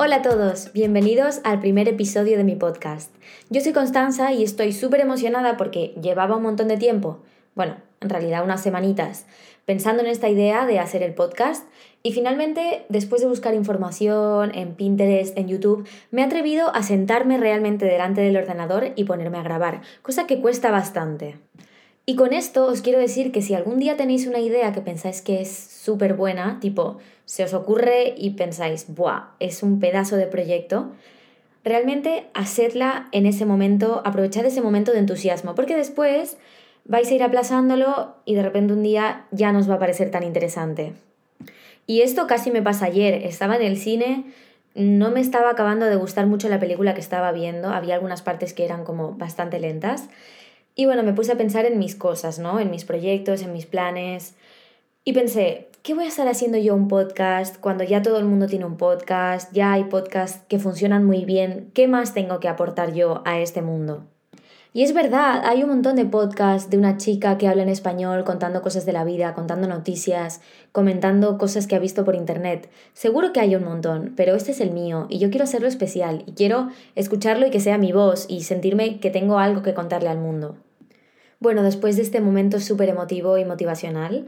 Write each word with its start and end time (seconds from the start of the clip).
Hola 0.00 0.16
a 0.16 0.22
todos, 0.22 0.72
bienvenidos 0.72 1.40
al 1.42 1.58
primer 1.58 1.88
episodio 1.88 2.36
de 2.36 2.44
mi 2.44 2.54
podcast. 2.54 3.12
Yo 3.50 3.60
soy 3.60 3.72
Constanza 3.72 4.32
y 4.32 4.44
estoy 4.44 4.72
súper 4.72 5.00
emocionada 5.00 5.56
porque 5.56 5.92
llevaba 6.00 6.36
un 6.36 6.44
montón 6.44 6.68
de 6.68 6.76
tiempo, 6.76 7.18
bueno, 7.56 7.78
en 8.00 8.08
realidad 8.08 8.44
unas 8.44 8.62
semanitas, 8.62 9.26
pensando 9.64 10.04
en 10.04 10.08
esta 10.08 10.28
idea 10.28 10.66
de 10.66 10.78
hacer 10.78 11.02
el 11.02 11.14
podcast 11.14 11.66
y 12.04 12.12
finalmente, 12.12 12.86
después 12.88 13.22
de 13.22 13.26
buscar 13.26 13.54
información 13.54 14.54
en 14.54 14.76
Pinterest, 14.76 15.36
en 15.36 15.48
YouTube, 15.48 15.84
me 16.12 16.22
he 16.22 16.24
atrevido 16.24 16.72
a 16.72 16.84
sentarme 16.84 17.36
realmente 17.36 17.84
delante 17.84 18.20
del 18.20 18.36
ordenador 18.36 18.92
y 18.94 19.02
ponerme 19.02 19.38
a 19.38 19.42
grabar, 19.42 19.80
cosa 20.02 20.28
que 20.28 20.40
cuesta 20.40 20.70
bastante. 20.70 21.40
Y 22.08 22.16
con 22.16 22.32
esto 22.32 22.64
os 22.64 22.80
quiero 22.80 22.98
decir 22.98 23.32
que 23.32 23.42
si 23.42 23.52
algún 23.52 23.78
día 23.78 23.98
tenéis 23.98 24.26
una 24.26 24.38
idea 24.38 24.72
que 24.72 24.80
pensáis 24.80 25.20
que 25.20 25.42
es 25.42 25.50
súper 25.54 26.14
buena, 26.14 26.58
tipo, 26.58 26.96
se 27.26 27.44
os 27.44 27.52
ocurre 27.52 28.14
y 28.16 28.30
pensáis, 28.30 28.86
¡buah! 28.88 29.32
Es 29.40 29.62
un 29.62 29.78
pedazo 29.78 30.16
de 30.16 30.24
proyecto. 30.26 30.90
Realmente 31.64 32.28
hacedla 32.32 33.08
en 33.12 33.26
ese 33.26 33.44
momento, 33.44 34.00
aprovechad 34.06 34.46
ese 34.46 34.62
momento 34.62 34.92
de 34.92 35.00
entusiasmo, 35.00 35.54
porque 35.54 35.76
después 35.76 36.38
vais 36.86 37.10
a 37.10 37.14
ir 37.14 37.22
aplazándolo 37.22 38.14
y 38.24 38.36
de 38.36 38.42
repente 38.42 38.72
un 38.72 38.82
día 38.82 39.26
ya 39.30 39.52
no 39.52 39.58
os 39.58 39.68
va 39.68 39.74
a 39.74 39.78
parecer 39.78 40.10
tan 40.10 40.22
interesante. 40.22 40.94
Y 41.86 42.00
esto 42.00 42.26
casi 42.26 42.50
me 42.50 42.62
pasa 42.62 42.86
ayer, 42.86 43.26
estaba 43.26 43.56
en 43.56 43.62
el 43.64 43.76
cine, 43.76 44.24
no 44.74 45.10
me 45.10 45.20
estaba 45.20 45.50
acabando 45.50 45.84
de 45.84 45.96
gustar 45.96 46.26
mucho 46.26 46.48
la 46.48 46.58
película 46.58 46.94
que 46.94 47.02
estaba 47.02 47.32
viendo, 47.32 47.68
había 47.68 47.96
algunas 47.96 48.22
partes 48.22 48.54
que 48.54 48.64
eran 48.64 48.84
como 48.84 49.12
bastante 49.12 49.60
lentas. 49.60 50.08
Y 50.80 50.86
bueno, 50.86 51.02
me 51.02 51.12
puse 51.12 51.32
a 51.32 51.36
pensar 51.36 51.66
en 51.66 51.80
mis 51.80 51.96
cosas, 51.96 52.38
¿no? 52.38 52.60
En 52.60 52.70
mis 52.70 52.84
proyectos, 52.84 53.42
en 53.42 53.52
mis 53.52 53.66
planes. 53.66 54.36
Y 55.02 55.12
pensé, 55.12 55.70
¿qué 55.82 55.92
voy 55.92 56.04
a 56.04 56.06
estar 56.08 56.28
haciendo 56.28 56.56
yo 56.56 56.72
un 56.76 56.86
podcast 56.86 57.58
cuando 57.58 57.82
ya 57.82 58.00
todo 58.00 58.16
el 58.20 58.26
mundo 58.26 58.46
tiene 58.46 58.64
un 58.64 58.76
podcast? 58.76 59.52
Ya 59.52 59.72
hay 59.72 59.82
podcasts 59.82 60.44
que 60.46 60.60
funcionan 60.60 61.04
muy 61.04 61.24
bien. 61.24 61.72
¿Qué 61.74 61.88
más 61.88 62.14
tengo 62.14 62.38
que 62.38 62.46
aportar 62.46 62.94
yo 62.94 63.22
a 63.24 63.40
este 63.40 63.60
mundo? 63.60 64.04
Y 64.72 64.84
es 64.84 64.94
verdad, 64.94 65.42
hay 65.46 65.64
un 65.64 65.70
montón 65.70 65.96
de 65.96 66.04
podcasts 66.04 66.70
de 66.70 66.78
una 66.78 66.96
chica 66.96 67.38
que 67.38 67.48
habla 67.48 67.64
en 67.64 67.70
español 67.70 68.22
contando 68.22 68.62
cosas 68.62 68.86
de 68.86 68.92
la 68.92 69.02
vida, 69.02 69.34
contando 69.34 69.66
noticias, 69.66 70.42
comentando 70.70 71.38
cosas 71.38 71.66
que 71.66 71.74
ha 71.74 71.80
visto 71.80 72.04
por 72.04 72.14
internet. 72.14 72.70
Seguro 72.92 73.32
que 73.32 73.40
hay 73.40 73.56
un 73.56 73.64
montón, 73.64 74.14
pero 74.16 74.36
este 74.36 74.52
es 74.52 74.60
el 74.60 74.70
mío 74.70 75.08
y 75.10 75.18
yo 75.18 75.30
quiero 75.30 75.42
hacerlo 75.42 75.66
especial 75.66 76.22
y 76.26 76.34
quiero 76.34 76.68
escucharlo 76.94 77.48
y 77.48 77.50
que 77.50 77.58
sea 77.58 77.78
mi 77.78 77.90
voz 77.90 78.26
y 78.28 78.44
sentirme 78.44 79.00
que 79.00 79.10
tengo 79.10 79.40
algo 79.40 79.62
que 79.62 79.74
contarle 79.74 80.10
al 80.10 80.18
mundo. 80.18 80.54
Bueno, 81.40 81.62
después 81.62 81.94
de 81.96 82.02
este 82.02 82.20
momento 82.20 82.58
súper 82.58 82.88
emotivo 82.88 83.38
y 83.38 83.44
motivacional, 83.44 84.26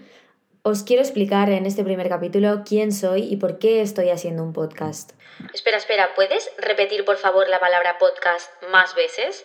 os 0.63 0.85
quiero 0.85 1.03
explicar 1.03 1.51
en 1.51 1.67
este 1.67 1.83
primer 1.83 2.09
capítulo 2.09 2.63
quién 2.65 2.93
soy 2.93 3.23
y 3.23 3.37
por 3.37 3.59
qué 3.59 3.81
estoy 3.81 4.11
haciendo 4.11 4.45
un 4.45 4.53
podcast. 4.53 5.13
Espera, 5.53 5.79
espera, 5.79 6.11
¿puedes 6.15 6.49
repetir 6.59 7.05
por 7.05 7.17
favor 7.17 7.49
la 7.49 7.59
palabra 7.59 7.99
podcast 7.99 8.49
más 8.71 8.95
veces? 8.95 9.45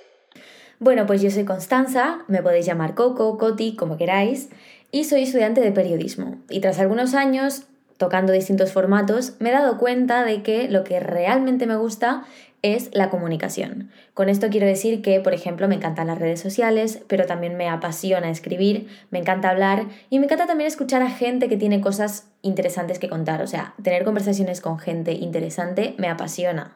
Bueno, 0.77 1.07
pues 1.07 1.23
yo 1.23 1.31
soy 1.31 1.43
Constanza, 1.43 2.23
me 2.27 2.43
podéis 2.43 2.67
llamar 2.67 2.93
Coco, 2.93 3.35
Coti, 3.39 3.75
como 3.75 3.97
queráis, 3.97 4.49
y 4.91 5.05
soy 5.05 5.23
estudiante 5.23 5.61
de 5.61 5.71
periodismo. 5.71 6.37
Y 6.49 6.59
tras 6.59 6.79
algunos 6.79 7.15
años 7.15 7.63
tocando 7.97 8.31
distintos 8.31 8.73
formatos, 8.73 9.33
me 9.39 9.49
he 9.49 9.53
dado 9.53 9.77
cuenta 9.77 10.23
de 10.23 10.43
que 10.43 10.67
lo 10.69 10.83
que 10.83 10.99
realmente 10.99 11.65
me 11.65 11.77
gusta 11.77 12.25
es 12.73 12.89
la 12.93 13.09
comunicación. 13.09 13.91
Con 14.13 14.27
esto 14.27 14.49
quiero 14.49 14.65
decir 14.65 15.01
que, 15.01 15.19
por 15.19 15.33
ejemplo, 15.33 15.67
me 15.67 15.75
encantan 15.75 16.07
las 16.07 16.17
redes 16.17 16.39
sociales, 16.39 17.03
pero 17.07 17.25
también 17.25 17.57
me 17.57 17.69
apasiona 17.69 18.29
escribir, 18.31 18.87
me 19.11 19.19
encanta 19.19 19.49
hablar 19.49 19.85
y 20.09 20.17
me 20.17 20.25
encanta 20.25 20.47
también 20.47 20.67
escuchar 20.67 21.01
a 21.01 21.09
gente 21.09 21.47
que 21.47 21.57
tiene 21.57 21.81
cosas 21.81 22.27
interesantes 22.41 22.97
que 22.97 23.09
contar. 23.09 23.41
O 23.41 23.47
sea, 23.47 23.75
tener 23.83 24.03
conversaciones 24.03 24.61
con 24.61 24.79
gente 24.79 25.11
interesante 25.13 25.93
me 25.97 26.07
apasiona. 26.07 26.75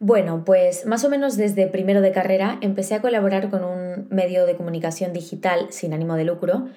Bueno, 0.00 0.44
pues 0.44 0.86
más 0.86 1.04
o 1.04 1.08
menos 1.08 1.36
desde 1.36 1.68
primero 1.68 2.00
de 2.00 2.10
carrera 2.10 2.58
empecé 2.60 2.96
a 2.96 3.00
colaborar 3.00 3.50
con 3.50 3.62
un 3.62 4.08
medio 4.10 4.46
de 4.46 4.56
comunicación 4.56 5.12
digital 5.12 5.66
sin 5.70 5.92
ánimo 5.92 6.16
de 6.16 6.24
lucro 6.24 6.68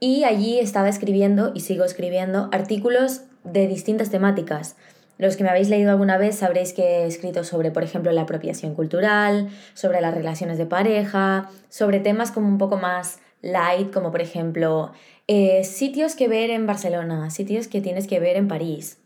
y 0.00 0.24
allí 0.24 0.58
estaba 0.58 0.90
escribiendo 0.90 1.52
y 1.54 1.60
sigo 1.60 1.84
escribiendo 1.84 2.50
artículos 2.52 3.22
de 3.44 3.66
distintas 3.66 4.10
temáticas 4.10 4.76
los 5.18 5.36
que 5.36 5.44
me 5.44 5.50
habéis 5.50 5.68
leído 5.68 5.90
alguna 5.90 6.16
vez 6.16 6.36
sabréis 6.36 6.72
que 6.72 6.82
he 6.82 7.06
escrito 7.06 7.44
sobre, 7.44 7.70
por 7.70 7.82
ejemplo, 7.82 8.12
la 8.12 8.22
apropiación 8.22 8.74
cultural, 8.74 9.48
sobre 9.74 10.00
las 10.00 10.14
relaciones 10.14 10.58
de 10.58 10.66
pareja, 10.66 11.50
sobre 11.68 12.00
temas 12.00 12.30
como 12.30 12.48
un 12.48 12.58
poco 12.58 12.76
más 12.76 13.18
light, 13.42 13.92
como 13.92 14.10
por 14.10 14.20
ejemplo 14.20 14.92
eh, 15.26 15.64
sitios 15.64 16.14
que 16.14 16.28
ver 16.28 16.50
en 16.50 16.66
Barcelona, 16.66 17.30
sitios 17.30 17.68
que 17.68 17.80
tienes 17.80 18.06
que 18.06 18.20
ver 18.20 18.36
en 18.36 18.48
París. 18.48 18.98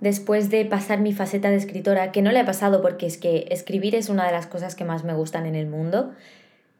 Después 0.00 0.50
de 0.50 0.64
pasar 0.64 1.00
mi 1.00 1.12
faceta 1.12 1.50
de 1.50 1.56
escritora, 1.56 2.12
que 2.12 2.22
no 2.22 2.30
la 2.30 2.40
he 2.40 2.44
pasado 2.44 2.82
porque 2.82 3.06
es 3.06 3.18
que 3.18 3.46
escribir 3.50 3.96
es 3.96 4.08
una 4.08 4.26
de 4.26 4.32
las 4.32 4.46
cosas 4.46 4.76
que 4.76 4.84
más 4.84 5.02
me 5.02 5.14
gustan 5.14 5.46
en 5.46 5.56
el 5.56 5.66
mundo, 5.66 6.12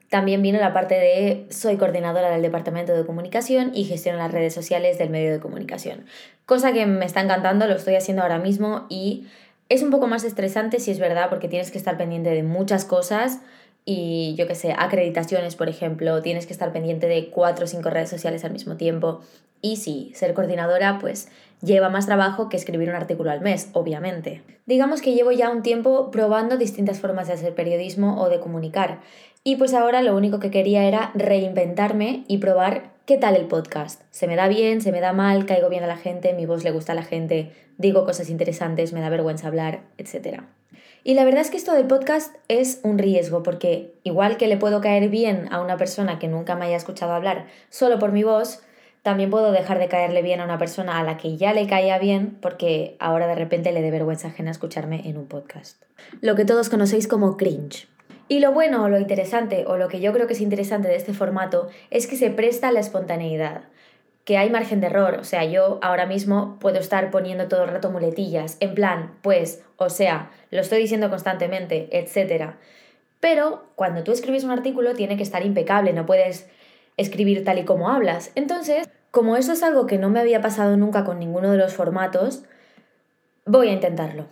también 0.09 0.41
vino 0.43 0.59
la 0.59 0.73
parte 0.73 0.95
de 0.95 1.47
soy 1.51 1.77
coordinadora 1.77 2.31
del 2.31 2.43
departamento 2.43 2.95
de 2.95 3.05
comunicación 3.05 3.73
y 3.75 3.85
gestiono 3.85 4.19
las 4.19 4.33
redes 4.33 4.55
sociales 4.55 4.99
del 4.99 5.11
medio 5.11 5.33
de 5.33 5.41
comunicación. 5.41 6.07
Cosa 6.47 6.73
que 6.73 6.87
me 6.87 7.05
está 7.05 7.21
encantando, 7.21 7.67
lo 7.67 7.75
estoy 7.75 7.95
haciendo 7.95 8.23
ahora 8.23 8.39
mismo 8.39 8.87
y 8.89 9.27
es 9.69 9.83
un 9.83 9.91
poco 9.91 10.07
más 10.07 10.25
estresante 10.25 10.81
si 10.81 10.91
es 10.91 10.99
verdad 10.99 11.29
porque 11.29 11.49
tienes 11.49 11.71
que 11.71 11.79
estar 11.79 11.99
pendiente 11.99 12.31
de 12.31 12.43
muchas 12.43 12.87
cosas 12.87 13.41
y 13.91 14.35
yo 14.35 14.47
qué 14.47 14.55
sé, 14.55 14.75
acreditaciones, 14.77 15.57
por 15.57 15.71
ejemplo, 15.71 16.21
tienes 16.21 16.45
que 16.45 16.53
estar 16.53 16.75
pendiente 16.75 17.09
de 17.09 17.31
cuatro 17.31 17.65
o 17.65 17.67
cinco 17.67 17.89
redes 17.89 18.11
sociales 18.11 18.45
al 18.45 18.53
mismo 18.53 18.77
tiempo. 18.77 19.21
Y 19.63 19.77
sí, 19.77 20.13
ser 20.15 20.35
coordinadora 20.35 20.99
pues 20.99 21.31
lleva 21.63 21.89
más 21.89 22.05
trabajo 22.05 22.51
que 22.51 22.59
escribir 22.59 22.91
un 22.91 22.97
artículo 22.97 23.31
al 23.31 23.41
mes, 23.41 23.71
obviamente. 23.73 24.43
Digamos 24.67 25.01
que 25.01 25.15
llevo 25.15 25.33
ya 25.33 25.49
un 25.49 25.63
tiempo 25.63 26.11
probando 26.11 26.59
distintas 26.59 27.01
formas 27.01 27.29
de 27.29 27.33
hacer 27.33 27.55
periodismo 27.55 28.21
o 28.21 28.29
de 28.29 28.41
comunicar 28.41 29.01
y 29.43 29.57
pues 29.57 29.73
ahora 29.73 30.03
lo 30.03 30.15
único 30.15 30.39
que 30.39 30.51
quería 30.51 30.85
era 30.85 31.11
reinventarme 31.15 32.25
y 32.29 32.37
probar 32.37 32.91
qué 33.09 33.17
tal 33.17 33.37
el 33.37 33.47
podcast. 33.47 34.03
Se 34.11 34.27
me 34.27 34.37
da 34.37 34.49
bien, 34.49 34.83
se 34.83 34.93
me 34.93 35.01
da 35.01 35.15
mal, 35.15 35.47
caigo 35.47 35.71
bien 35.71 35.83
a 35.83 35.87
la 35.87 35.97
gente, 35.97 36.35
mi 36.35 36.45
voz 36.45 36.63
le 36.63 36.73
gusta 36.73 36.93
a 36.93 36.95
la 36.95 37.03
gente, 37.03 37.51
digo 37.79 38.05
cosas 38.05 38.29
interesantes, 38.29 38.93
me 38.93 39.01
da 39.01 39.09
vergüenza 39.09 39.49
hablar, 39.49 39.81
etc. 39.97 40.43
Y 41.05 41.15
la 41.15 41.25
verdad 41.25 41.41
es 41.41 41.49
que 41.51 41.57
esto 41.57 41.73
del 41.73 41.87
podcast 41.87 42.37
es 42.49 42.81
un 42.83 42.99
riesgo 42.99 43.43
porque 43.43 43.95
igual 44.03 44.37
que 44.37 44.47
le 44.47 44.59
puedo 44.59 44.83
caer 44.83 45.09
bien 45.09 45.49
a 45.51 45.63
una 45.63 45.79
persona 45.79 46.19
que 46.19 46.29
nunca 46.29 46.55
me 46.55 46.67
haya 46.67 46.77
escuchado 46.77 47.15
hablar 47.15 47.47
solo 47.71 47.99
por 47.99 48.13
mi 48.13 48.25
voz, 48.25 48.61
también 49.01 49.31
puedo 49.31 49.53
dejar 49.53 49.79
de 49.79 49.89
caerle 49.89 50.21
bien 50.21 50.43
a 50.43 50.45
una 50.45 50.59
persona 50.59 50.99
a 50.99 51.03
la 51.03 51.17
que 51.17 51.39
ya 51.39 51.55
le 51.55 51.67
caía 51.67 51.99
bien 51.99 52.37
porque 52.43 52.95
ahora 53.01 53.27
de 53.27 53.37
repente 53.37 53.73
le 53.73 53.81
dé 53.81 53.91
vergüenza 53.91 54.29
ajena 54.29 54.51
escucharme 54.51 55.09
en 55.09 55.17
un 55.17 55.29
podcast. 55.29 55.83
Lo 56.21 56.35
que 56.35 56.45
todos 56.45 56.69
conocéis 56.69 57.09
como 57.09 57.39
cringe. 57.39 57.89
Y 58.29 58.41
lo 58.41 58.53
bueno 58.53 58.85
o 58.85 58.89
lo 58.89 58.99
interesante, 58.99 59.65
o 59.67 59.77
lo 59.79 59.89
que 59.89 60.01
yo 60.01 60.13
creo 60.13 60.27
que 60.27 60.35
es 60.35 60.41
interesante 60.41 60.89
de 60.89 60.97
este 60.97 61.15
formato, 61.15 61.69
es 61.91 62.07
que 62.07 62.17
se 62.17 62.31
presta 62.31 62.69
a 62.69 62.73
la 62.73 62.81
espontaneidad, 62.81 63.63
que 64.25 64.37
hay 64.37 64.51
margen 64.51 64.81
de 64.81 64.89
error, 64.89 65.17
o 65.19 65.25
sea, 65.25 65.45
yo 65.45 65.79
ahora 65.81 66.05
mismo 66.05 66.59
puedo 66.61 66.79
estar 66.79 67.11
poniendo 67.11 67.49
todo 67.49 67.65
el 67.65 67.71
rato 67.71 67.91
muletillas, 67.91 68.59
en 68.61 68.75
plan, 68.75 69.15
pues, 69.23 69.65
o 69.79 69.89
sea, 69.89 70.31
lo 70.51 70.61
estoy 70.61 70.81
diciendo 70.81 71.09
constantemente, 71.09 71.89
etc. 71.93 72.57
Pero 73.21 73.65
cuando 73.75 74.05
tú 74.05 74.13
escribes 74.13 74.45
un 74.45 74.51
artículo 74.51 74.95
tiene 74.95 75.17
que 75.17 75.23
estar 75.23 75.47
impecable, 75.47 75.95
no 75.95 76.05
puedes 76.05 76.47
escribir 76.99 77.43
tal 77.45 77.59
y 77.59 77.65
como 77.65 77.89
hablas. 77.89 78.31
Entonces, 78.35 78.87
como 79.11 79.39
eso 79.39 79.55
es 79.55 79.63
algo 79.63 79.87
que 79.87 79.97
no 79.97 80.11
me 80.11 80.21
había 80.21 80.43
pasado 80.43 80.77
nunca 80.77 81.05
con 81.05 81.19
ninguno 81.19 81.51
de 81.51 81.57
los 81.57 81.73
formatos, 81.73 82.43
voy 83.47 83.69
a 83.69 83.73
intentarlo. 83.73 84.27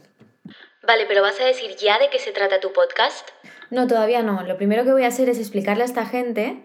Vale, 0.86 1.06
pero 1.08 1.22
¿vas 1.22 1.40
a 1.40 1.44
decir 1.44 1.74
ya 1.76 1.98
de 1.98 2.10
qué 2.10 2.18
se 2.18 2.32
trata 2.32 2.60
tu 2.60 2.72
podcast? 2.72 3.30
No, 3.70 3.86
todavía 3.86 4.22
no. 4.22 4.42
Lo 4.42 4.56
primero 4.56 4.84
que 4.84 4.92
voy 4.92 5.04
a 5.04 5.08
hacer 5.08 5.28
es 5.28 5.38
explicarle 5.38 5.82
a 5.82 5.86
esta 5.86 6.06
gente 6.06 6.62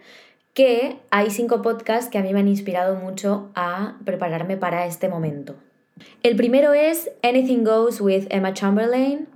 que 0.53 0.97
hay 1.09 1.29
cinco 1.29 1.61
podcasts 1.61 2.09
que 2.09 2.17
a 2.17 2.21
mí 2.21 2.33
me 2.33 2.39
han 2.39 2.47
inspirado 2.47 2.95
mucho 2.95 3.49
a 3.55 3.95
prepararme 4.05 4.57
para 4.57 4.85
este 4.85 5.07
momento. 5.07 5.55
El 6.23 6.35
primero 6.35 6.73
es 6.73 7.11
Anything 7.23 7.63
Goes 7.63 8.01
with 8.01 8.27
Emma 8.29 8.53
Chamberlain. 8.53 9.27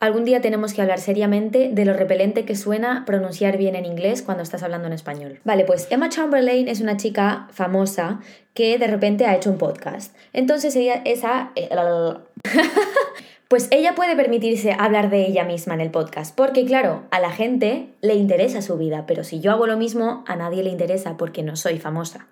Algún 0.00 0.24
día 0.24 0.40
tenemos 0.40 0.74
que 0.74 0.82
hablar 0.82 1.00
seriamente 1.00 1.70
de 1.72 1.84
lo 1.84 1.94
repelente 1.94 2.44
que 2.44 2.56
suena 2.56 3.04
pronunciar 3.06 3.56
bien 3.56 3.74
en 3.74 3.86
inglés 3.86 4.22
cuando 4.22 4.42
estás 4.42 4.62
hablando 4.62 4.86
en 4.86 4.92
español. 4.92 5.40
Vale, 5.44 5.64
pues 5.64 5.86
Emma 5.90 6.08
Chamberlain 6.08 6.68
es 6.68 6.80
una 6.80 6.96
chica 6.96 7.48
famosa 7.52 8.20
que 8.52 8.78
de 8.78 8.86
repente 8.86 9.26
ha 9.26 9.34
hecho 9.34 9.50
un 9.50 9.58
podcast. 9.58 10.14
Entonces 10.32 10.76
ella, 10.76 11.00
esa... 11.04 11.52
Pues 13.48 13.68
ella 13.70 13.94
puede 13.94 14.16
permitirse 14.16 14.72
hablar 14.72 15.10
de 15.10 15.26
ella 15.26 15.44
misma 15.44 15.74
en 15.74 15.82
el 15.82 15.90
podcast, 15.90 16.34
porque 16.34 16.64
claro, 16.64 17.02
a 17.10 17.20
la 17.20 17.30
gente 17.30 17.88
le 18.00 18.14
interesa 18.14 18.62
su 18.62 18.78
vida, 18.78 19.04
pero 19.06 19.22
si 19.22 19.40
yo 19.40 19.52
hago 19.52 19.66
lo 19.66 19.76
mismo, 19.76 20.24
a 20.26 20.34
nadie 20.34 20.62
le 20.62 20.70
interesa 20.70 21.16
porque 21.18 21.42
no 21.42 21.54
soy 21.54 21.78
famosa. 21.78 22.26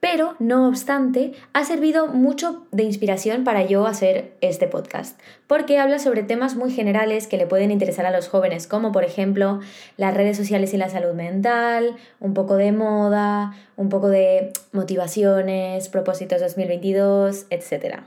Pero, 0.00 0.34
no 0.38 0.66
obstante, 0.66 1.32
ha 1.52 1.64
servido 1.64 2.06
mucho 2.06 2.66
de 2.72 2.84
inspiración 2.84 3.44
para 3.44 3.66
yo 3.66 3.86
hacer 3.86 4.32
este 4.40 4.66
podcast, 4.66 5.20
porque 5.46 5.78
habla 5.78 5.98
sobre 5.98 6.22
temas 6.22 6.56
muy 6.56 6.72
generales 6.72 7.26
que 7.26 7.36
le 7.36 7.46
pueden 7.46 7.70
interesar 7.70 8.06
a 8.06 8.10
los 8.10 8.28
jóvenes, 8.28 8.66
como 8.66 8.92
por 8.92 9.04
ejemplo 9.04 9.60
las 9.98 10.14
redes 10.14 10.38
sociales 10.38 10.72
y 10.72 10.78
la 10.78 10.88
salud 10.88 11.12
mental, 11.12 11.96
un 12.18 12.32
poco 12.32 12.56
de 12.56 12.72
moda, 12.72 13.54
un 13.76 13.90
poco 13.90 14.08
de 14.08 14.54
motivaciones, 14.72 15.90
propósitos 15.90 16.40
2022, 16.40 17.44
etc. 17.50 18.00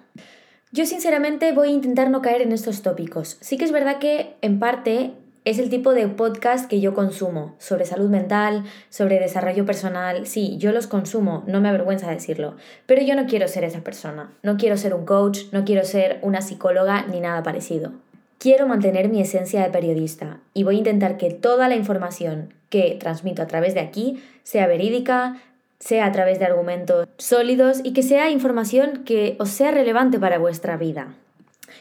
Yo 0.74 0.88
sinceramente 0.88 1.52
voy 1.52 1.68
a 1.68 1.72
intentar 1.72 2.10
no 2.10 2.24
caer 2.24 2.42
en 2.42 2.52
estos 2.52 2.82
tópicos. 2.82 3.38
Sí 3.42 3.58
que 3.58 3.64
es 3.66 3.72
verdad 3.72 4.00
que 4.00 4.34
en 4.42 4.58
parte 4.58 5.12
es 5.46 5.60
el 5.60 5.70
tipo 5.70 5.94
de 5.94 6.08
podcast 6.08 6.68
que 6.68 6.82
yo 6.82 6.96
consumo, 6.96 7.54
sobre 7.60 7.86
salud 7.86 8.10
mental, 8.10 8.64
sobre 8.90 9.20
desarrollo 9.20 9.68
personal. 9.68 10.26
Sí, 10.26 10.58
yo 10.58 10.72
los 10.72 10.88
consumo, 10.88 11.44
no 11.46 11.62
me 11.62 11.70
avergüenza 11.70 12.10
decirlo, 12.10 12.56
pero 12.88 13.04
yo 13.04 13.14
no 13.16 13.28
quiero 13.28 13.48
ser 13.48 13.66
esa 13.66 13.82
persona. 13.82 14.34
No 14.42 14.58
quiero 14.58 14.76
ser 14.76 14.96
un 14.96 15.06
coach, 15.06 15.42
no 15.52 15.64
quiero 15.64 15.84
ser 15.84 16.18
una 16.24 16.42
psicóloga 16.42 17.06
ni 17.06 17.20
nada 17.20 17.44
parecido. 17.44 17.92
Quiero 18.40 18.68
mantener 18.68 19.10
mi 19.10 19.22
esencia 19.22 19.62
de 19.62 19.70
periodista 19.70 20.40
y 20.56 20.64
voy 20.64 20.78
a 20.78 20.80
intentar 20.80 21.18
que 21.18 21.30
toda 21.30 21.70
la 21.70 21.76
información 21.76 22.52
que 22.70 22.98
transmito 23.00 23.44
a 23.44 23.48
través 23.48 23.76
de 23.76 23.82
aquí 23.82 24.24
sea 24.42 24.66
verídica, 24.66 25.40
sea 25.84 26.06
a 26.06 26.12
través 26.12 26.40
de 26.40 26.46
argumentos 26.46 27.08
sólidos 27.18 27.82
y 27.84 27.94
que 27.94 28.04
sea 28.04 28.30
información 28.30 29.04
que 29.04 29.36
os 29.40 29.50
sea 29.50 29.72
relevante 29.72 30.20
para 30.20 30.38
vuestra 30.38 30.78
vida 30.78 31.16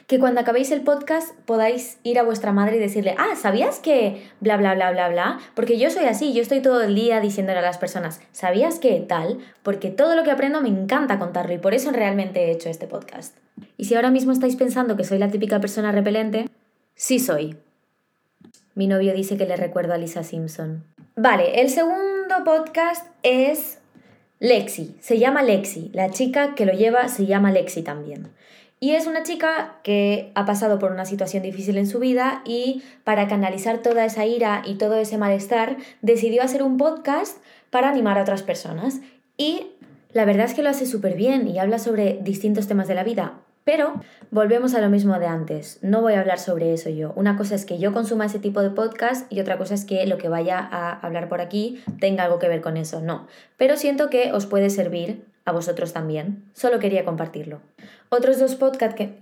que 0.06 0.18
cuando 0.18 0.40
acabéis 0.40 0.70
el 0.72 0.82
podcast 0.82 1.34
podáis 1.46 1.98
ir 2.02 2.18
a 2.18 2.22
vuestra 2.22 2.52
madre 2.52 2.76
y 2.76 2.80
decirle, 2.80 3.14
ah, 3.18 3.34
¿sabías 3.36 3.78
que 3.78 4.22
bla, 4.40 4.56
bla, 4.56 4.74
bla, 4.74 4.90
bla, 4.90 5.08
bla? 5.08 5.38
Porque 5.54 5.78
yo 5.78 5.90
soy 5.90 6.06
así, 6.06 6.32
yo 6.32 6.42
estoy 6.42 6.60
todo 6.60 6.82
el 6.82 6.94
día 6.94 7.20
diciéndole 7.20 7.60
a 7.60 7.62
las 7.62 7.78
personas, 7.78 8.20
¿sabías 8.32 8.78
que 8.78 9.00
tal? 9.00 9.38
Porque 9.62 9.90
todo 9.90 10.16
lo 10.16 10.24
que 10.24 10.30
aprendo 10.30 10.60
me 10.60 10.68
encanta 10.68 11.18
contarlo 11.18 11.54
y 11.54 11.58
por 11.58 11.74
eso 11.74 11.92
realmente 11.92 12.44
he 12.44 12.50
hecho 12.50 12.68
este 12.68 12.86
podcast. 12.86 13.36
Y 13.76 13.84
si 13.84 13.94
ahora 13.94 14.10
mismo 14.10 14.32
estáis 14.32 14.56
pensando 14.56 14.96
que 14.96 15.04
soy 15.04 15.18
la 15.18 15.30
típica 15.30 15.60
persona 15.60 15.92
repelente, 15.92 16.48
sí 16.94 17.18
soy. 17.18 17.56
Mi 18.74 18.86
novio 18.86 19.12
dice 19.12 19.36
que 19.36 19.46
le 19.46 19.56
recuerdo 19.56 19.92
a 19.92 19.98
Lisa 19.98 20.24
Simpson. 20.24 20.84
Vale, 21.14 21.60
el 21.60 21.68
segundo 21.68 22.42
podcast 22.44 23.06
es 23.22 23.78
Lexi. 24.42 24.96
Se 24.98 25.20
llama 25.20 25.44
Lexi. 25.44 25.92
La 25.94 26.10
chica 26.10 26.56
que 26.56 26.66
lo 26.66 26.72
lleva 26.72 27.06
se 27.06 27.26
llama 27.26 27.52
Lexi 27.52 27.82
también. 27.82 28.32
Y 28.80 28.96
es 28.96 29.06
una 29.06 29.22
chica 29.22 29.76
que 29.84 30.32
ha 30.34 30.44
pasado 30.44 30.80
por 30.80 30.90
una 30.90 31.04
situación 31.04 31.44
difícil 31.44 31.78
en 31.78 31.86
su 31.86 32.00
vida 32.00 32.42
y 32.44 32.82
para 33.04 33.28
canalizar 33.28 33.82
toda 33.82 34.04
esa 34.04 34.26
ira 34.26 34.62
y 34.66 34.74
todo 34.74 34.96
ese 34.96 35.16
malestar 35.16 35.76
decidió 36.00 36.42
hacer 36.42 36.64
un 36.64 36.76
podcast 36.76 37.38
para 37.70 37.88
animar 37.88 38.18
a 38.18 38.22
otras 38.22 38.42
personas. 38.42 38.98
Y 39.36 39.68
la 40.12 40.24
verdad 40.24 40.46
es 40.46 40.54
que 40.54 40.64
lo 40.64 40.70
hace 40.70 40.86
súper 40.86 41.14
bien 41.14 41.46
y 41.46 41.60
habla 41.60 41.78
sobre 41.78 42.18
distintos 42.20 42.66
temas 42.66 42.88
de 42.88 42.96
la 42.96 43.04
vida. 43.04 43.41
Pero 43.64 44.00
volvemos 44.30 44.74
a 44.74 44.80
lo 44.80 44.90
mismo 44.90 45.18
de 45.18 45.26
antes. 45.26 45.78
No 45.82 46.00
voy 46.00 46.14
a 46.14 46.20
hablar 46.20 46.38
sobre 46.38 46.72
eso 46.72 46.90
yo. 46.90 47.12
Una 47.14 47.36
cosa 47.36 47.54
es 47.54 47.64
que 47.64 47.78
yo 47.78 47.92
consuma 47.92 48.26
ese 48.26 48.38
tipo 48.38 48.60
de 48.60 48.70
podcast 48.70 49.32
y 49.32 49.40
otra 49.40 49.58
cosa 49.58 49.74
es 49.74 49.84
que 49.84 50.06
lo 50.06 50.18
que 50.18 50.28
vaya 50.28 50.58
a 50.58 50.92
hablar 51.00 51.28
por 51.28 51.40
aquí 51.40 51.82
tenga 52.00 52.24
algo 52.24 52.38
que 52.38 52.48
ver 52.48 52.60
con 52.60 52.76
eso. 52.76 53.00
No. 53.00 53.26
Pero 53.56 53.76
siento 53.76 54.10
que 54.10 54.32
os 54.32 54.46
puede 54.46 54.70
servir 54.70 55.24
a 55.44 55.52
vosotros 55.52 55.92
también. 55.92 56.44
Solo 56.54 56.78
quería 56.78 57.04
compartirlo. 57.04 57.60
Otros 58.08 58.38
dos 58.38 58.54
podcasts 58.54 58.94
que... 58.94 59.20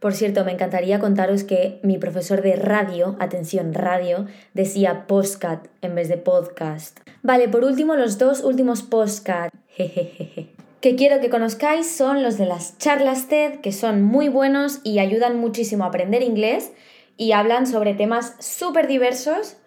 Por 0.00 0.14
cierto, 0.14 0.44
me 0.44 0.52
encantaría 0.52 0.98
contaros 0.98 1.44
que 1.44 1.80
mi 1.82 1.98
profesor 1.98 2.42
de 2.42 2.56
radio, 2.56 3.16
atención, 3.18 3.74
radio, 3.74 4.26
decía 4.54 5.06
postcat 5.06 5.66
en 5.80 5.94
vez 5.94 6.08
de 6.08 6.18
podcast. 6.18 7.00
Vale, 7.22 7.48
por 7.48 7.64
último, 7.64 7.96
los 7.96 8.18
dos 8.18 8.44
últimos 8.44 8.82
postcat. 8.82 9.52
que 10.82 10.96
quiero 10.96 11.20
que 11.20 11.30
conozcáis 11.30 11.88
son 11.88 12.24
los 12.24 12.36
de 12.38 12.44
las 12.44 12.76
charlas 12.76 13.28
TED, 13.28 13.60
que 13.60 13.70
son 13.70 14.02
muy 14.02 14.28
buenos 14.28 14.80
y 14.82 14.98
ayudan 14.98 15.38
muchísimo 15.38 15.84
a 15.84 15.86
aprender 15.86 16.22
inglés 16.22 16.72
y 17.16 17.30
hablan 17.30 17.68
sobre 17.68 17.94
temas 17.94 18.34
súper 18.40 18.88
diversos. 18.88 19.58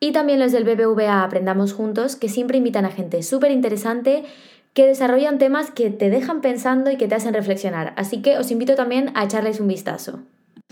Y 0.00 0.12
también 0.12 0.40
los 0.40 0.52
del 0.52 0.64
BBVA 0.64 1.22
Aprendamos 1.22 1.74
Juntos, 1.74 2.16
que 2.16 2.30
siempre 2.30 2.56
invitan 2.56 2.86
a 2.86 2.90
gente 2.90 3.22
súper 3.22 3.50
interesante 3.50 4.24
que 4.72 4.86
desarrollan 4.86 5.38
temas 5.38 5.70
que 5.70 5.90
te 5.90 6.08
dejan 6.08 6.40
pensando 6.40 6.90
y 6.90 6.96
que 6.96 7.08
te 7.08 7.14
hacen 7.14 7.34
reflexionar, 7.34 7.92
así 7.96 8.22
que 8.22 8.38
os 8.38 8.50
invito 8.50 8.74
también 8.74 9.12
a 9.14 9.24
echarles 9.24 9.60
un 9.60 9.68
vistazo. 9.68 10.20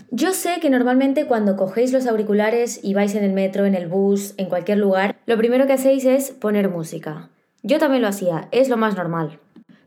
Yo 0.09 0.33
sé 0.33 0.59
que 0.59 0.71
normalmente 0.71 1.27
cuando 1.27 1.55
cogéis 1.55 1.93
los 1.93 2.07
auriculares 2.07 2.79
y 2.83 2.95
vais 2.95 3.13
en 3.13 3.23
el 3.23 3.31
metro, 3.31 3.65
en 3.65 3.75
el 3.75 3.87
bus, 3.87 4.33
en 4.37 4.47
cualquier 4.47 4.79
lugar, 4.79 5.15
lo 5.27 5.37
primero 5.37 5.67
que 5.67 5.73
hacéis 5.73 6.03
es 6.05 6.31
poner 6.31 6.69
música. 6.69 7.29
Yo 7.61 7.77
también 7.77 8.01
lo 8.01 8.09
hacía, 8.09 8.49
es 8.51 8.69
lo 8.69 8.75
más 8.75 8.97
normal. 8.97 9.39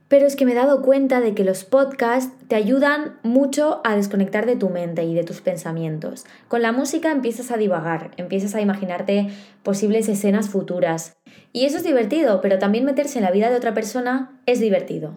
Pero 0.09 0.27
es 0.27 0.37
que 0.37 0.45
me 0.45 0.53
he 0.53 0.55
dado 0.55 0.83
cuenta 0.83 1.21
de 1.21 1.35
que 1.35 1.43
los 1.43 1.65
podcasts 1.65 2.33
te 2.47 2.55
ayudan 2.55 3.19
mucho 3.25 3.81
a 3.83 3.97
desconectar 3.97 4.47
de 4.47 4.55
tu 4.55 4.71
mente 4.71 5.03
y 5.03 5.15
de 5.15 5.25
tus 5.25 5.41
pensamientos. 5.41 6.25
Con 6.47 6.63
la 6.63 6.71
música 6.71 7.11
empiezas 7.11 7.51
a 7.51 7.57
divagar, 7.57 8.13
empiezas 8.17 8.55
a 8.55 8.61
imaginarte 8.61 9.29
posibles 9.65 10.09
escenas 10.09 10.49
futuras. 10.49 11.17
Y 11.53 11.65
eso 11.65 11.79
es 11.79 11.85
divertido, 11.85 12.41
pero 12.41 12.59
también 12.59 12.85
meterse 12.85 13.19
en 13.19 13.25
la 13.25 13.33
vida 13.33 13.51
de 13.51 13.57
otra 13.57 13.75
persona 13.75 14.39
es 14.47 14.61
divertido. 14.61 15.15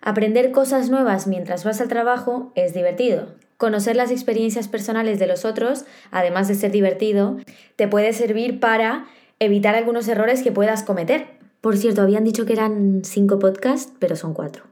Aprender 0.00 0.50
cosas 0.50 0.90
nuevas 0.90 1.28
mientras 1.28 1.64
vas 1.64 1.80
al 1.80 1.88
trabajo 1.88 2.52
es 2.56 2.74
divertido. 2.74 3.34
Conocer 3.58 3.94
las 3.94 4.10
experiencias 4.10 4.66
personales 4.66 5.20
de 5.20 5.28
los 5.28 5.44
otros, 5.44 5.84
además 6.10 6.48
de 6.48 6.56
ser 6.56 6.72
divertido, 6.72 7.36
te 7.76 7.86
puede 7.86 8.12
servir 8.12 8.58
para 8.58 9.06
evitar 9.38 9.76
algunos 9.76 10.08
errores 10.08 10.42
que 10.42 10.50
puedas 10.50 10.82
cometer. 10.82 11.41
Por 11.62 11.76
cierto, 11.76 12.02
habían 12.02 12.24
dicho 12.24 12.44
que 12.44 12.52
eran 12.52 13.02
cinco 13.04 13.38
podcasts, 13.38 13.92
pero 14.00 14.16
son 14.16 14.34
cuatro. 14.34 14.64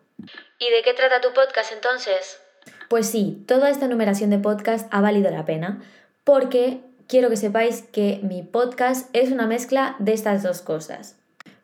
¿Y 0.59 0.71
de 0.71 0.83
qué 0.85 0.93
trata 0.93 1.21
tu 1.21 1.33
podcast 1.33 1.73
entonces? 1.73 2.41
Pues 2.89 3.07
sí, 3.07 3.45
toda 3.47 3.71
esta 3.71 3.87
numeración 3.87 4.29
de 4.31 4.39
podcast 4.39 4.89
ha 4.93 5.01
valido 5.01 5.31
la 5.31 5.45
pena 5.45 5.81
porque 6.25 6.81
quiero 7.07 7.31
que 7.31 7.37
sepáis 7.37 7.83
que 7.83 8.19
mi 8.25 8.43
podcast 8.43 9.09
es 9.13 9.31
una 9.31 9.47
mezcla 9.47 9.95
de 10.01 10.13
estas 10.13 10.43
dos 10.43 10.63
cosas. 10.63 11.17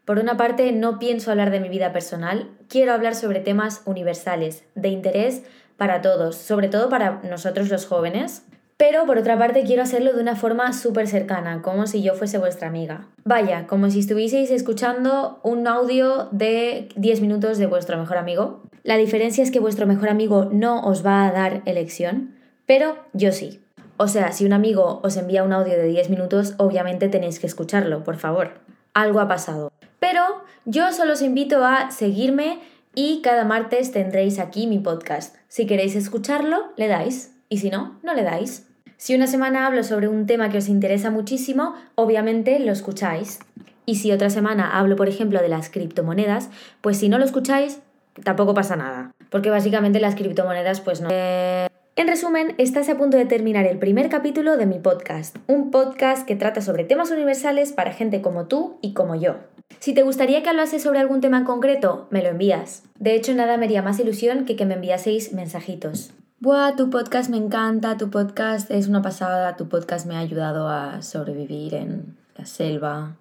Por 0.05 0.20
una 0.20 0.37
parte, 0.37 0.70
no 0.70 1.00
pienso 1.00 1.32
hablar 1.32 1.50
de 1.50 1.58
mi 1.58 1.69
vida 1.69 1.93
personal, 1.93 2.49
quiero 2.69 2.93
hablar 2.93 3.17
sobre 3.17 3.40
temas 3.40 3.82
universales, 3.84 4.62
de 4.76 4.90
interés 4.90 5.43
para 5.76 6.02
todos, 6.02 6.37
sobre 6.37 6.69
todo 6.69 6.88
para 6.88 7.20
nosotros 7.25 7.69
los 7.69 7.87
jóvenes, 7.87 8.44
pero 8.76 9.06
por 9.06 9.17
otra 9.19 9.38
parte 9.38 9.64
quiero 9.64 9.82
hacerlo 9.82 10.12
de 10.12 10.20
una 10.20 10.37
forma 10.37 10.73
súper 10.73 11.08
cercana, 11.08 11.62
como 11.62 11.87
si 11.87 12.02
yo 12.02 12.14
fuese 12.14 12.38
vuestra 12.38 12.69
amiga. 12.69 13.06
Vaya, 13.25 13.67
como 13.67 13.90
si 13.90 14.00
estuvieseis 14.00 14.50
escuchando 14.50 15.40
un 15.43 15.67
audio 15.67 16.28
de 16.31 16.88
10 16.96 17.23
minutos 17.23 17.58
de 17.58 17.67
vuestro 17.67 17.96
mejor 17.99 18.19
amigo. 18.19 18.62
La 18.82 18.96
diferencia 18.96 19.43
es 19.43 19.50
que 19.50 19.61
vuestro 19.61 19.87
mejor 19.87 20.11
amigo 20.11 20.49
no 20.52 20.81
os 20.82 21.05
va 21.05 21.26
a 21.26 21.32
dar 21.32 21.62
elección, 21.64 22.34
pero 22.67 22.96
yo 23.14 23.32
sí. 23.32 23.61
O 23.96 24.08
sea, 24.08 24.32
si 24.32 24.44
un 24.44 24.52
amigo 24.52 25.00
os 25.02 25.17
envía 25.17 25.43
un 25.43 25.55
audio 25.55 25.73
de 25.73 25.87
10 25.87 26.11
minutos, 26.11 26.55
obviamente 26.58 27.08
tenéis 27.08 27.40
que 27.40 27.46
escucharlo, 27.46 28.05
por 28.05 28.17
favor. 28.17 28.61
Algo 28.93 29.20
ha 29.20 29.28
pasado. 29.28 29.73
Pero 30.00 30.23
yo 30.67 30.92
solo 30.92 31.14
os 31.14 31.23
invito 31.23 31.64
a 31.64 31.90
seguirme 31.90 32.61
y 32.95 33.23
cada 33.23 33.45
martes 33.45 33.90
tendréis 33.90 34.38
aquí 34.38 34.66
mi 34.66 34.78
podcast. 34.78 35.37
Si 35.49 35.66
queréis 35.66 35.97
escucharlo, 35.97 36.73
le 36.76 36.88
dais 36.88 37.36
y 37.49 37.59
si 37.59 37.71
no, 37.71 37.99
no 38.03 38.15
le 38.15 38.23
dais. 38.23 38.67
Si 38.97 39.15
una 39.15 39.26
semana 39.26 39.67
hablo 39.67 39.83
sobre 39.83 40.09
un 40.09 40.26
tema 40.26 40.49
que 40.49 40.59
os 40.59 40.69
interesa 40.69 41.11
muchísimo, 41.11 41.75
obviamente 41.95 42.59
lo 42.59 42.73
escucháis. 42.73 43.41
Y 43.85 43.97
si 43.97 44.11
otra 44.11 44.31
semana 44.31 44.79
hablo, 44.79 44.97
por 44.97 45.09
ejemplo, 45.09 45.41
de 45.41 45.49
las 45.49 45.71
criptomonedas, 45.71 46.49
pues 46.81 46.99
si 46.99 47.09
no 47.09 47.19
lo 47.19 47.25
escucháis, 47.25 47.81
tampoco 48.25 48.55
pasa 48.55 48.75
nada. 48.75 49.12
Porque 49.31 49.50
básicamente 49.50 50.00
las 50.00 50.15
criptomonedas, 50.15 50.81
pues 50.81 51.00
no. 51.00 51.09
En 51.11 52.09
resumen, 52.09 52.55
estás 52.59 52.88
a 52.88 52.97
punto 52.97 53.17
de 53.17 53.25
terminar 53.26 53.67
el 53.67 53.79
primer 53.79 54.09
capítulo 54.09 54.57
de 54.57 54.67
mi 54.67 54.79
podcast, 54.79 55.37
un 55.47 55.71
podcast 55.71 56.26
que 56.26 56.37
trata 56.37 56.61
sobre 56.61 56.85
temas 56.85 57.11
universales 57.11 57.73
para 57.73 57.93
gente 57.93 58.21
como 58.21 58.47
tú 58.47 58.79
y 58.83 58.93
como 58.93 59.15
yo. 59.15 59.37
Si 59.79 59.95
te 59.95 60.03
gustaría 60.03 60.43
que 60.43 60.50
hablase 60.50 60.79
sobre 60.79 61.00
algún 61.00 61.21
tema 61.21 61.38
en 61.38 61.45
concreto, 61.45 62.07
me 62.11 62.23
lo 62.23 62.29
envías. 62.29 62.83
De 62.99 63.15
hecho, 63.15 63.35
nada 63.35 63.57
me 63.57 63.67
haría 63.67 63.83
más 63.83 63.99
ilusión 63.99 64.45
que 64.45 64.57
que 64.57 64.67
me 64.67 64.75
enviaseis 64.75 65.33
mensajitos. 65.33 66.12
Buah, 66.38 66.76
tu 66.76 66.90
podcast 66.90 67.31
me 67.31 67.38
encanta, 67.38 67.97
tu 67.97 68.11
podcast 68.11 68.71
es 68.71 68.88
una 68.88 69.00
pasada, 69.00 69.57
tu 69.57 69.71
podcast 69.71 70.05
me 70.05 70.16
ha 70.16 70.19
ayudado 70.19 70.69
a 70.69 71.00
sobrevivir 71.00 71.73
en 71.73 72.19
la 72.37 72.45
selva. 72.45 73.16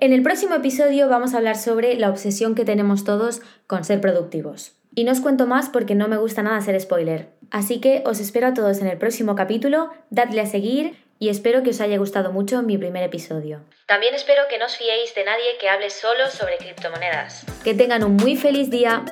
En 0.00 0.14
el 0.14 0.22
próximo 0.22 0.54
episodio 0.54 1.06
vamos 1.10 1.34
a 1.34 1.36
hablar 1.36 1.58
sobre 1.58 1.94
la 1.96 2.08
obsesión 2.08 2.54
que 2.54 2.64
tenemos 2.64 3.04
todos 3.04 3.42
con 3.66 3.84
ser 3.84 4.00
productivos. 4.00 4.72
Y 4.94 5.04
no 5.04 5.12
os 5.12 5.20
cuento 5.20 5.46
más 5.46 5.68
porque 5.68 5.94
no 5.94 6.08
me 6.08 6.16
gusta 6.16 6.42
nada 6.42 6.56
hacer 6.56 6.80
spoiler. 6.80 7.28
Así 7.50 7.82
que 7.82 8.02
os 8.06 8.18
espero 8.18 8.46
a 8.46 8.54
todos 8.54 8.78
en 8.78 8.86
el 8.86 8.96
próximo 8.96 9.34
capítulo, 9.34 9.90
dadle 10.08 10.40
a 10.40 10.46
seguir 10.46 10.96
y 11.18 11.28
espero 11.28 11.62
que 11.62 11.70
os 11.70 11.82
haya 11.82 11.98
gustado 11.98 12.32
mucho 12.32 12.62
mi 12.62 12.78
primer 12.78 13.02
episodio. 13.02 13.60
También 13.86 14.14
espero 14.14 14.40
que 14.48 14.58
no 14.58 14.64
os 14.64 14.76
fiéis 14.78 15.14
de 15.14 15.24
nadie 15.26 15.58
que 15.60 15.68
hable 15.68 15.90
solo 15.90 16.30
sobre 16.30 16.56
criptomonedas. 16.56 17.44
Que 17.62 17.74
tengan 17.74 18.04
un 18.04 18.16
muy 18.16 18.36
feliz 18.36 18.70
día. 18.70 19.04